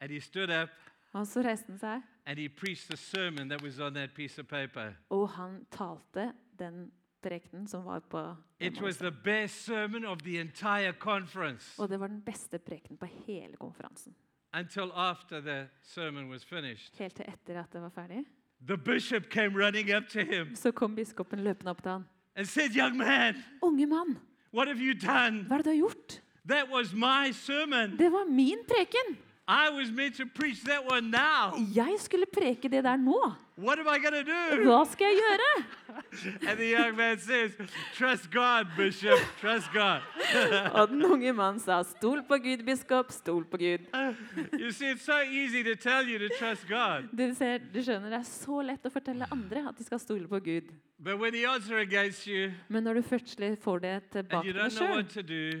[0.00, 0.68] and he stood up
[1.12, 4.40] Og så reiste han seg, and he preached the sermon that was on that piece
[4.40, 4.92] of paper.
[5.10, 6.92] og han talte den
[7.26, 8.22] prekenen som var på
[8.60, 12.98] It was the best sermon of the entire conference Og det var den beste prekenen
[12.98, 14.14] på hele konferansen.
[14.58, 16.94] until after the sermon was finished.
[16.98, 18.24] Helt til etter at det var ferdig.
[18.66, 22.04] The bishop came running up to him Så kom biskopen løpende opp til han.
[22.36, 24.18] and said, Young man, Unge mann,
[24.54, 25.44] what have you done?
[25.48, 26.22] hva er det du har gjort?
[26.48, 27.98] That was my sermon.
[27.98, 29.16] Det var min preken!
[29.48, 31.54] I was meant to preach that one now.
[31.74, 33.34] Jeg skulle preke det der nå.
[33.56, 34.64] What am I going do?
[34.66, 35.64] Hva skal jeg gjøre?
[36.50, 37.52] And the young man says,
[37.94, 40.02] Trust God, Bishop, trust God.
[40.80, 43.86] Og den unge mannen sa, stol på Gud, biskop, stol på Gud.
[44.60, 47.08] You see, it's so easy to tell you to trust God.
[47.16, 50.28] Du, ser, du skjønner, Det er så lett å fortelle andre at de skal stole
[50.28, 50.74] på Gud.
[50.98, 54.72] But when the odds are against you Men når du først får det tilbake deg
[54.72, 55.06] sjøl,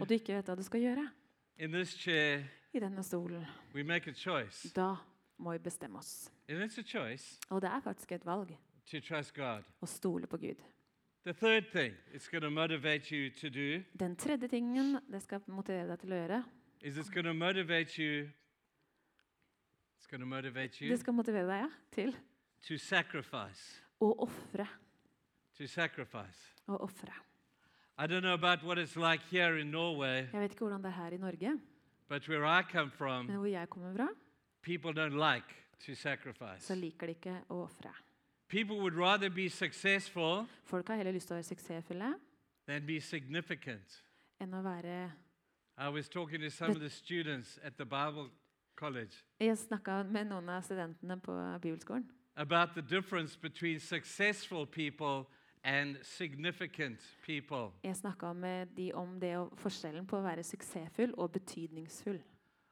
[0.00, 1.06] og du ikke vet hva du skal gjøre
[1.58, 2.44] in this chair,
[2.76, 3.44] i denne stolen,
[4.74, 4.96] da
[5.38, 6.30] må vi bestemme oss.
[7.50, 9.64] Og det er faktisk et valg to trust God.
[9.82, 10.62] å stole på Gud.
[11.24, 15.40] The third thing it's going to motivate you to do Den tredje tingen det skal
[15.46, 16.44] motivere deg til å gjøre,
[16.82, 18.28] is it's going to motivate you.
[19.98, 22.12] It's going to motivate you det skal motivere deg ja, til
[22.68, 23.82] to sacrifice.
[24.00, 24.66] å ofre.
[25.58, 26.52] To sacrifice.
[26.68, 27.12] Å ofre.
[27.98, 30.92] I don't know about what it's like here in Norway, Jeg vet ikke hvordan det
[30.92, 31.58] er her i Norge,
[32.08, 34.08] but where I come from, men hvor jeg kommer fra,
[34.62, 35.54] people don't like
[35.86, 36.60] to sacrifice.
[36.66, 37.92] så liker de ikke å ofre.
[38.48, 42.14] People would rather be successful Folk har heller lyst til å være suksessfulle
[42.68, 44.02] than be significant.
[44.40, 45.12] enn å være
[45.78, 48.30] I was talking to some of the students at the Bible
[48.76, 55.24] college Jeg snakka med noen av studentene på bibelskolen about the difference between successful people
[55.24, 55.35] people.
[57.82, 62.20] Jeg snakka med de om det og forskjellen på å være suksessfull og betydningsfull.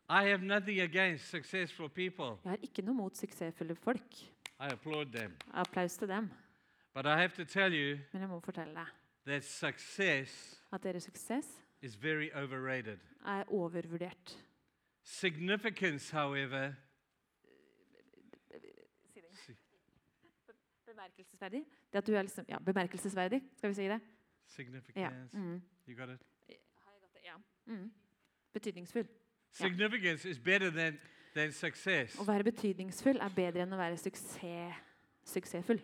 [0.08, 2.36] I have nothing against successful people.
[2.44, 4.14] Jeg har ikke noe mot suksessfulle folk.
[4.60, 5.34] I applaud them.
[5.52, 6.30] Applaus til dem.
[6.94, 8.86] But I have to tell you Men jeg må fortelle deg
[9.26, 11.46] that success at deres suksess
[11.82, 12.98] is very overrated.
[13.26, 14.38] er overvurdert.
[15.02, 16.72] Significance, however,
[20.86, 21.64] Bemerkelsesverdig?
[21.94, 24.00] Det at du er liksom, ja, bemerkelsesverdig, skal vi si det?
[24.00, 24.00] Ja.
[24.48, 25.62] significance, Mm.
[25.88, 26.20] you got it?
[26.48, 27.20] Har jeg gått det?
[27.24, 27.36] Ja.
[27.66, 27.92] Mm.
[28.52, 29.06] Betydningsfull.
[29.52, 30.98] Significance is better than,
[31.34, 32.16] than success.
[32.18, 34.74] Å være betydningsfull er bedre enn å være suksess,
[35.24, 35.80] suksessfull.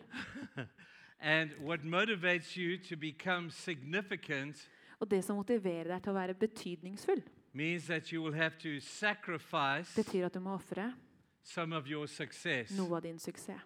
[1.20, 4.68] And what motivates you to become significant
[5.00, 8.80] Og det som motiverer deg til å være betydningsfull, means that you will have to
[8.80, 10.92] sacrifice betyr at du må ofre
[11.42, 12.70] some of your success.
[12.76, 13.60] noe av din suksess.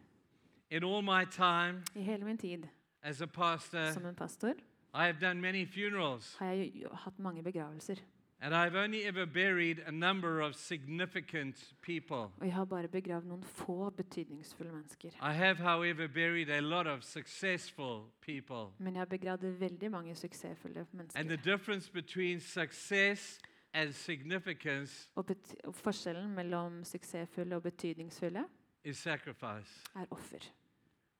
[0.74, 2.64] In all my time I hele min tid
[3.02, 4.54] as a pastor, som en pastor
[4.94, 7.94] I have done many funerals, har jeg hatt mange begravelser.
[8.40, 12.16] and I've only ever buried a number of significant people.
[12.16, 15.08] Og jeg har bare begravd noen få betydningsfulle mennesker.
[15.22, 18.72] I have, however, buried a lot of successful people.
[18.78, 21.36] Men jeg har begravd veldig mange suksessfulle And the mennesker.
[21.56, 23.38] difference between success
[23.74, 25.24] and significance Og,
[25.64, 28.44] og forskjellen mellom suksessfulle og betydningsfulle
[28.84, 29.82] is sacrifice.
[29.96, 30.38] er offer.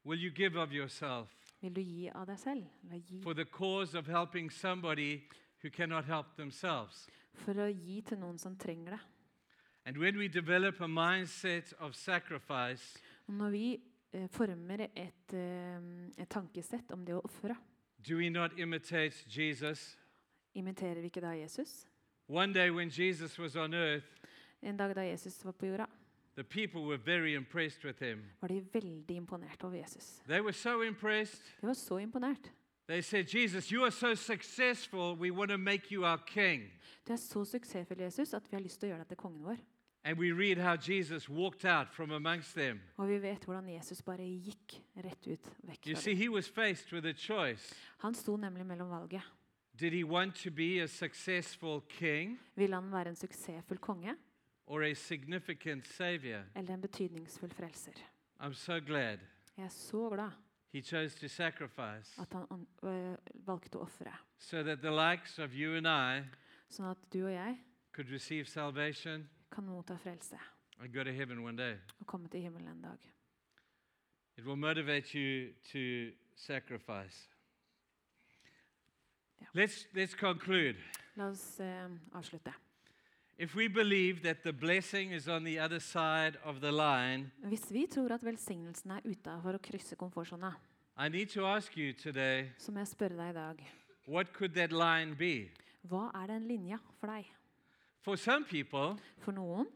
[0.05, 1.29] Will you give of yourself
[1.63, 2.65] Vil du gi av deg selv?
[3.09, 5.23] Gi for the cause of helping somebody
[5.63, 7.07] who cannot help themselves?
[7.35, 9.01] for å gi til noen som trenger det?
[9.87, 13.81] And when we develop a mindset of sacrifice, Og når vi
[14.13, 15.81] eh, former et, eh,
[16.19, 17.57] et tankesett om det å ofre,
[18.09, 19.97] do we not imitate Jesus?
[20.55, 21.87] imiterer vi ikke da Jesus?
[22.29, 24.07] One day when Jesus was on earth,
[24.63, 25.87] En dag da Jesus var på jorda,
[26.37, 28.25] the people were very impressed with him.
[28.41, 30.23] var de veldig imponert over Jesus.
[30.29, 31.43] They were so impressed.
[31.61, 32.53] De var så imponert.
[32.87, 36.63] They said, Jesus, you are so successful, we want to make you our king.
[37.09, 39.45] Du er så suksessfull, Jesus, at vi har lyst til å gjøre deg til kongen
[39.45, 39.57] vår.
[40.07, 42.81] And we read how Jesus walked out from amongst them.
[42.97, 46.93] Og vi vet hvordan Jesus bare gikk rett ut vekk You see, he was faced
[46.93, 47.75] with a choice.
[47.99, 49.23] Han sto nemlig mellom valget.
[49.81, 54.15] Did he want to be a successful king Ville han være en suksessfull konge
[54.67, 56.43] or a significant savior?
[56.57, 57.93] eller en betydningsfull frelser?
[58.41, 59.19] I'm so glad
[59.57, 60.31] Jeg er så glad
[60.73, 65.39] he chose to sacrifice at han an- øh, valgte å ofre, so that the likes
[65.39, 66.27] of you and I
[66.71, 67.59] sånn at du og jeg
[67.93, 70.37] could receive salvation kan motta frelse
[70.81, 71.77] and go to heaven one day.
[72.01, 72.99] og komme til himmelen en dag.
[74.37, 77.29] It will motivate you to sacrifice.
[79.41, 79.49] Yeah.
[79.55, 80.77] Let's, let's conclude.
[81.17, 82.53] La oss eh, avslutte.
[83.39, 87.73] If we believe that the blessing is on the other side of the line, Hvis
[87.73, 90.53] vi tror at velsignelsen er utafor å krysse komfortsona,
[90.99, 93.65] I need to ask you today så må jeg spørre deg i dag
[94.07, 95.51] what could that line be?
[95.83, 97.27] hva er den linja for deg?
[98.05, 99.67] For some people, For noen,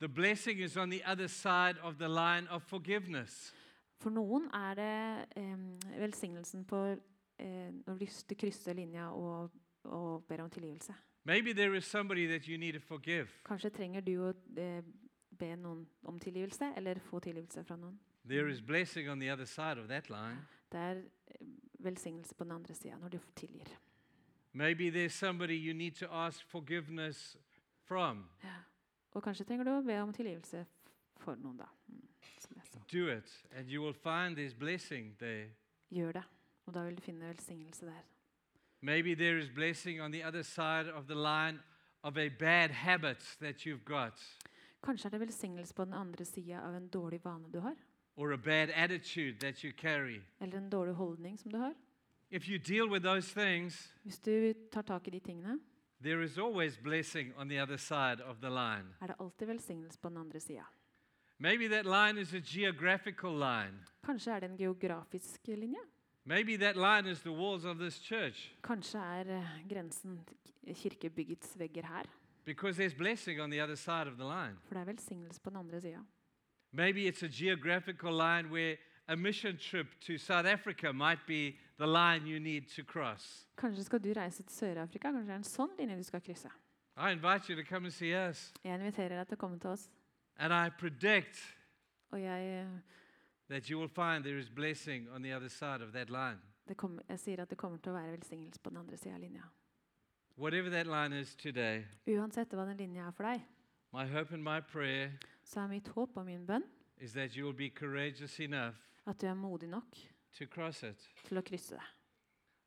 [0.00, 3.52] the blessing is on the other side of the line of forgiveness.
[4.00, 6.96] for noen er det eh, velsignelsen på
[7.38, 9.50] eh, når du du krysser linja og,
[9.84, 10.92] og ber om tilgivelse.
[11.24, 13.28] Maybe there is somebody that you need to forgive.
[13.44, 14.82] Kanskje trenger du å eh,
[15.30, 17.98] be noen om tilgivelse, eller få tilgivelse fra noen.
[18.28, 20.44] There is blessing on the other side of that line.
[20.72, 21.46] Det er eh,
[21.78, 23.72] velsignelse på den andre sida når du tilgir.
[24.52, 27.36] Maybe there's somebody you need to ask forgiveness
[27.84, 28.28] from.
[29.14, 30.66] Og kanskje trenger du å be om tilgivelse
[31.22, 31.70] for noen, da.
[31.88, 32.08] Mm.
[32.92, 35.48] Do it, and you will find this blessing there.
[35.90, 36.22] Gjør det,
[36.66, 38.02] og da vil du finne velsignelse der.
[38.84, 41.58] Maybe there is blessing on the other side of the line
[42.02, 44.20] of a bad habit that you've got,
[44.82, 47.74] Kanskje er det velsignelse på den andre sida av en dårlig vane du har,
[48.16, 50.20] or a bad attitude that you carry.
[50.40, 51.72] eller en dårlig holdning som du har.
[52.30, 55.58] If you deal with those things, Hvis du tar tak i de tingene,
[56.02, 58.94] there is always blessing on the other side of the line.
[59.00, 60.64] er det alltid velsignelse på den andre sida.
[61.38, 63.78] Maybe that line is a geographical line.
[64.04, 65.78] Kanskje er det en geografisk linje.
[66.26, 70.20] Maybe that line is the walls of this church Kanskje er eh, grensen
[70.74, 72.04] kirkebyggets vegger her.
[72.44, 74.56] because there's blessing on the other side of the line.
[74.68, 75.98] For det er velsignelse på den andre sida.
[76.72, 78.76] Maybe it's a geographical line where
[79.08, 83.46] a mission trip to South Africa might be the line you need to cross.
[83.58, 85.08] Kanskje skal du reise til Sør-Afrika.
[85.10, 86.48] Kanskje det er en sånn linje du skal krysse.
[86.96, 88.52] I invite you to come and see us.
[88.64, 89.90] Jeg inviterer deg til å komme til oss,
[90.36, 91.56] And I predict
[92.10, 92.66] og jeg, eh,
[93.50, 96.38] that you will find there is blessing on the other side of that line.
[96.68, 99.14] det kommer- jeg sier at det kommer til å være velsignelse på den andre sida
[99.14, 99.42] av linja.
[100.38, 103.42] Whatever that line is today, Uansett hva den linja er for deg,
[103.92, 105.10] my hope and my prayer
[105.44, 106.64] så er mitt håp og min bønn
[106.98, 108.74] is that you will be courageous enough
[109.06, 109.84] at du er modig nok
[110.38, 111.08] to cross it.
[111.24, 111.82] til å krysse det.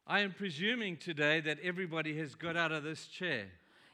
[0.09, 3.49] I am presuming today that everybody has got out of this chair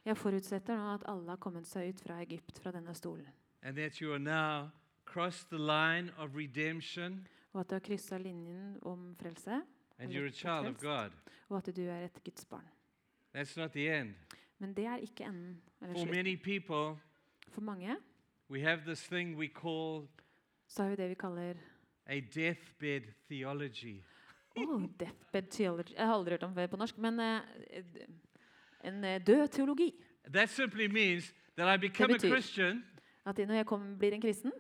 [0.06, 3.28] Jeg forutsetter nå at alle har kommet seg ut fra Egypt, fra denne stolen,
[3.62, 4.70] and that you are now
[5.14, 9.62] crossed the line of redemption og at du har kryssa linjen om frelse,
[10.00, 10.80] and you're a child of.
[10.82, 11.12] God.
[11.50, 12.68] og at du er et Guds barn.
[13.38, 14.14] That's not the end.
[14.60, 15.62] Men det er ikke enden.
[15.82, 16.16] Eller For slutten.
[16.16, 17.00] many people,
[17.50, 17.96] For mange
[18.50, 20.08] we have this thing we call
[20.68, 21.54] så har vi det vi kaller
[22.06, 24.02] a deathbed theology.
[24.58, 25.94] oh, deathbed theology.
[25.98, 27.42] Jeg har aldri hørt om det på norsk, men eh,
[27.84, 28.06] d-
[28.84, 29.94] en eh, død teologi.
[30.34, 32.84] That simply means that I become a betyr- Christian
[33.26, 34.52] At når jeg kom, blir en kristen,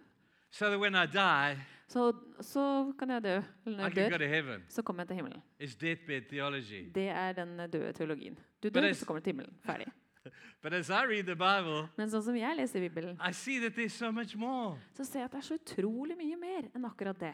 [0.53, 1.57] so that when I die,
[1.89, 3.35] så, så kan jeg dø.
[3.65, 4.63] Eller når I jeg can go dør, heaven.
[4.69, 5.41] så kommer jeg til himmelen.
[5.61, 6.91] It's deathbed theology.
[6.95, 8.35] Det er den døde teologien.
[8.63, 9.57] Du But dør, it's- så kommer du til himmelen.
[9.65, 9.87] Ferdig.
[10.63, 13.73] But as I read the Bible, Men sånn som jeg leser Bibelen, I see that
[13.77, 14.79] there's so much more.
[14.95, 17.33] så ser jeg at det er så utrolig mye mer enn akkurat det.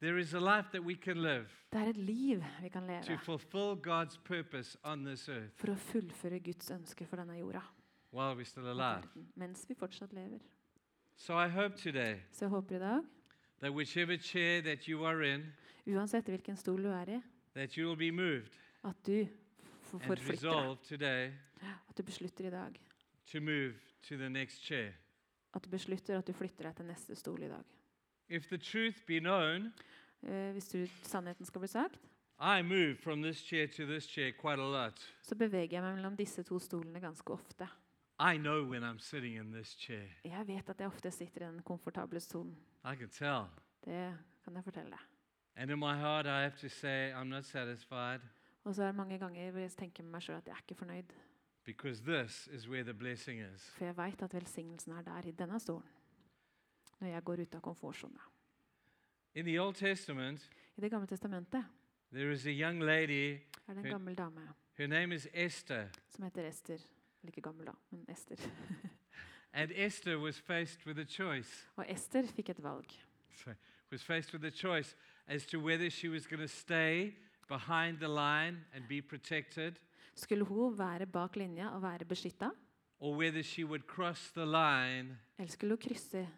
[0.00, 2.88] There is a life that we can live Det er et liv vi kan to
[2.88, 7.60] leve fulfill God's purpose on this earth for å fullføre Guds ønsker for denne jorda.
[8.12, 9.02] while we're still og alive.
[9.02, 10.38] verden, Mens vi fortsatt lever.
[11.18, 13.02] So I hope today Så jeg håper i dag,
[13.60, 15.42] that whichever chair that you are in,
[15.86, 17.20] uansett hvilken stol du er i,
[17.56, 19.26] that you will be moved at du
[19.82, 20.30] får and deg.
[20.32, 21.32] resolve today
[21.88, 22.80] At du beslutter i dag.
[23.32, 23.74] to move
[24.08, 24.92] to the next chair.
[25.54, 27.64] At du beslutter at du flytter deg til neste stol i dag.
[28.28, 29.72] If the truth be known,
[30.22, 31.94] Eh, hvis du, sannheten skal bli sagt,
[32.40, 35.14] I move from this chair to this chair quite a lot.
[35.22, 37.68] så beveger jeg meg mellom disse to stolene ganske ofte.
[38.20, 40.06] I know when I'm sitting in this chair.
[40.24, 42.56] Jeg vet at jeg ofte sitter i den komfortable stolen.
[42.84, 43.44] I can tell.
[43.84, 44.98] Det kan jeg fortelle deg.
[45.56, 48.20] And in my heart, I have to say, I'm not satisfied
[48.64, 50.58] Og så er det mange ganger hvor jeg tenker med meg sjøl at jeg er
[50.68, 51.04] ikke fornøyd.
[51.64, 53.70] because this is where the blessing is.
[53.70, 55.84] For jeg veit at velsignelsen er der, i denne stolen.
[57.00, 58.18] Når jeg går ut av komfortsona.
[59.34, 61.64] In the Old Testament, I Det gamle testamentet
[62.12, 63.38] there is a young lady.
[63.68, 65.88] er det en gammel dame Her name is Esther.
[66.08, 66.78] som heter Ester.
[67.26, 68.36] Ikke gammel, da, men Ester.
[69.52, 71.66] And Esther was faced with a choice.
[71.76, 72.90] Og Ester fikk et valg.
[73.44, 73.50] So,
[73.90, 77.14] was faced with a choice as to whether she was going to stay
[77.48, 79.72] behind the line and be protected,
[80.14, 82.50] Skulle hun være bak linja og være beskytta,
[83.00, 86.28] or whether she would cross the line eller skulle hun krysse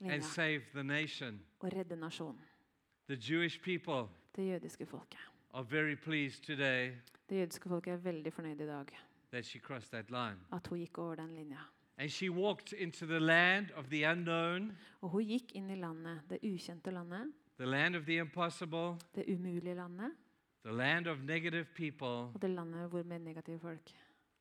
[0.00, 1.40] linja and save the nation.
[1.60, 2.40] og redde nasjonen?
[3.08, 5.18] The Jewish people Det jødiske folket.
[5.54, 6.92] are very pleased today
[7.30, 8.86] Det jødiske folket er veldig fornøyd i dag
[9.36, 10.38] that she crossed that line.
[10.52, 11.58] at hun gikk over den linja.
[11.98, 14.72] And she walked into the land of the unknown,
[15.02, 19.24] Og hun gikk inn i landet, det ukjente landet, the land of the impossible, det
[19.28, 20.12] umulige landet,
[20.64, 23.90] the land of negative people, og det landet hvor med negative folk.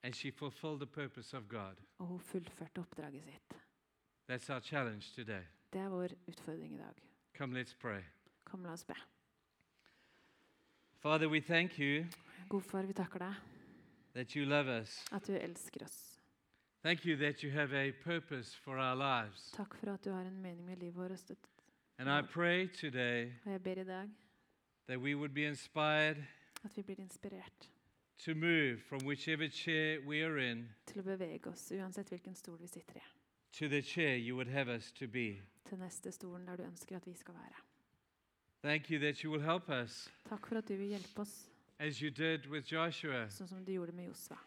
[0.03, 1.75] and she fulfilled the purpose of God.
[1.99, 3.53] Og hun fullførte oppdraget sitt.
[4.31, 5.43] That's our challenge today.
[5.73, 6.93] Det er vår utfordring i dag.
[7.37, 8.01] Come, let's pray.
[8.45, 8.93] Kom, la oss be.
[10.99, 12.05] Father, we thank you
[12.49, 13.54] God far, vi takker deg
[14.15, 15.05] that you love us.
[15.11, 16.19] at du elsker oss.
[16.83, 19.51] Thank you that you have a purpose for our lives.
[19.51, 21.31] Takk for at du har en mening med livet vårt.
[21.97, 24.09] And I pray today Og jeg ber i dag
[24.87, 26.17] that we would be inspired
[26.63, 27.69] at vi blir inspirert
[28.25, 32.57] to move from whichever chair we are in til å bevege oss, uansett hvilken stol
[32.61, 33.03] vi sitter i,
[33.51, 35.41] to the chair you would have us to be.
[35.69, 37.55] til neste stolen der du ønsker at vi skal være.
[38.63, 41.49] Thank you that you will help us Takk for at du vil hjelpe oss,
[41.79, 44.37] as you did with Joshua sånn som du gjorde med Josva.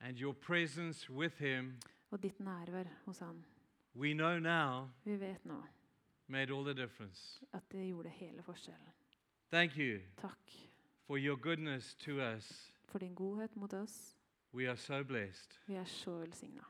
[0.00, 1.78] and your presence with him.
[2.10, 3.44] Og ditt nærvær hos han.
[3.94, 5.62] We know now Vi vet nå
[6.26, 7.40] made all the difference.
[7.52, 8.92] at det gjorde hele forskjellen.
[9.50, 10.50] Thank you Takk
[11.06, 12.72] for your goodness to us.
[12.88, 14.16] for din godhet mot oss.
[14.54, 15.58] We are so blessed.
[15.66, 16.62] Vi er så velsigna.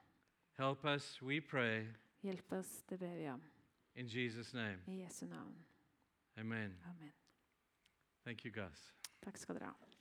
[0.58, 1.86] Help us, we pray,
[2.22, 3.42] Hjelp oss, det ber vi om.
[3.94, 4.78] in Jesus' name.
[4.86, 5.54] I Jesu navn.
[6.36, 6.78] Amen.
[6.86, 7.12] Amen.
[8.24, 8.94] Thank you, Gus.
[9.24, 9.91] Takk skal dere ha.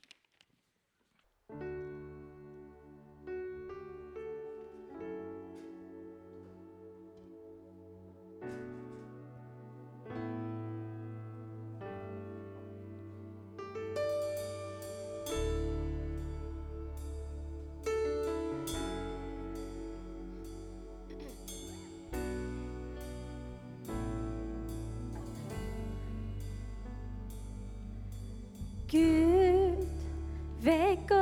[28.92, 29.88] Gud,
[30.60, 31.21] vekk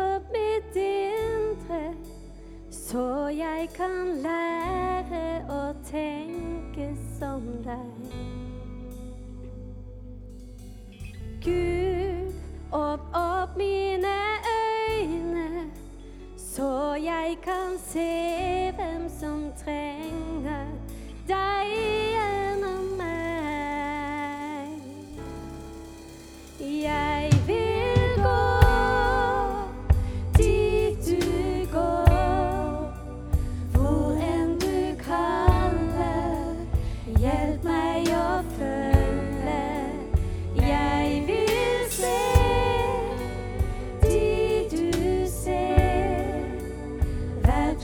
[3.61, 4.40] jeg kan lære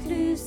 [0.03, 0.45] plus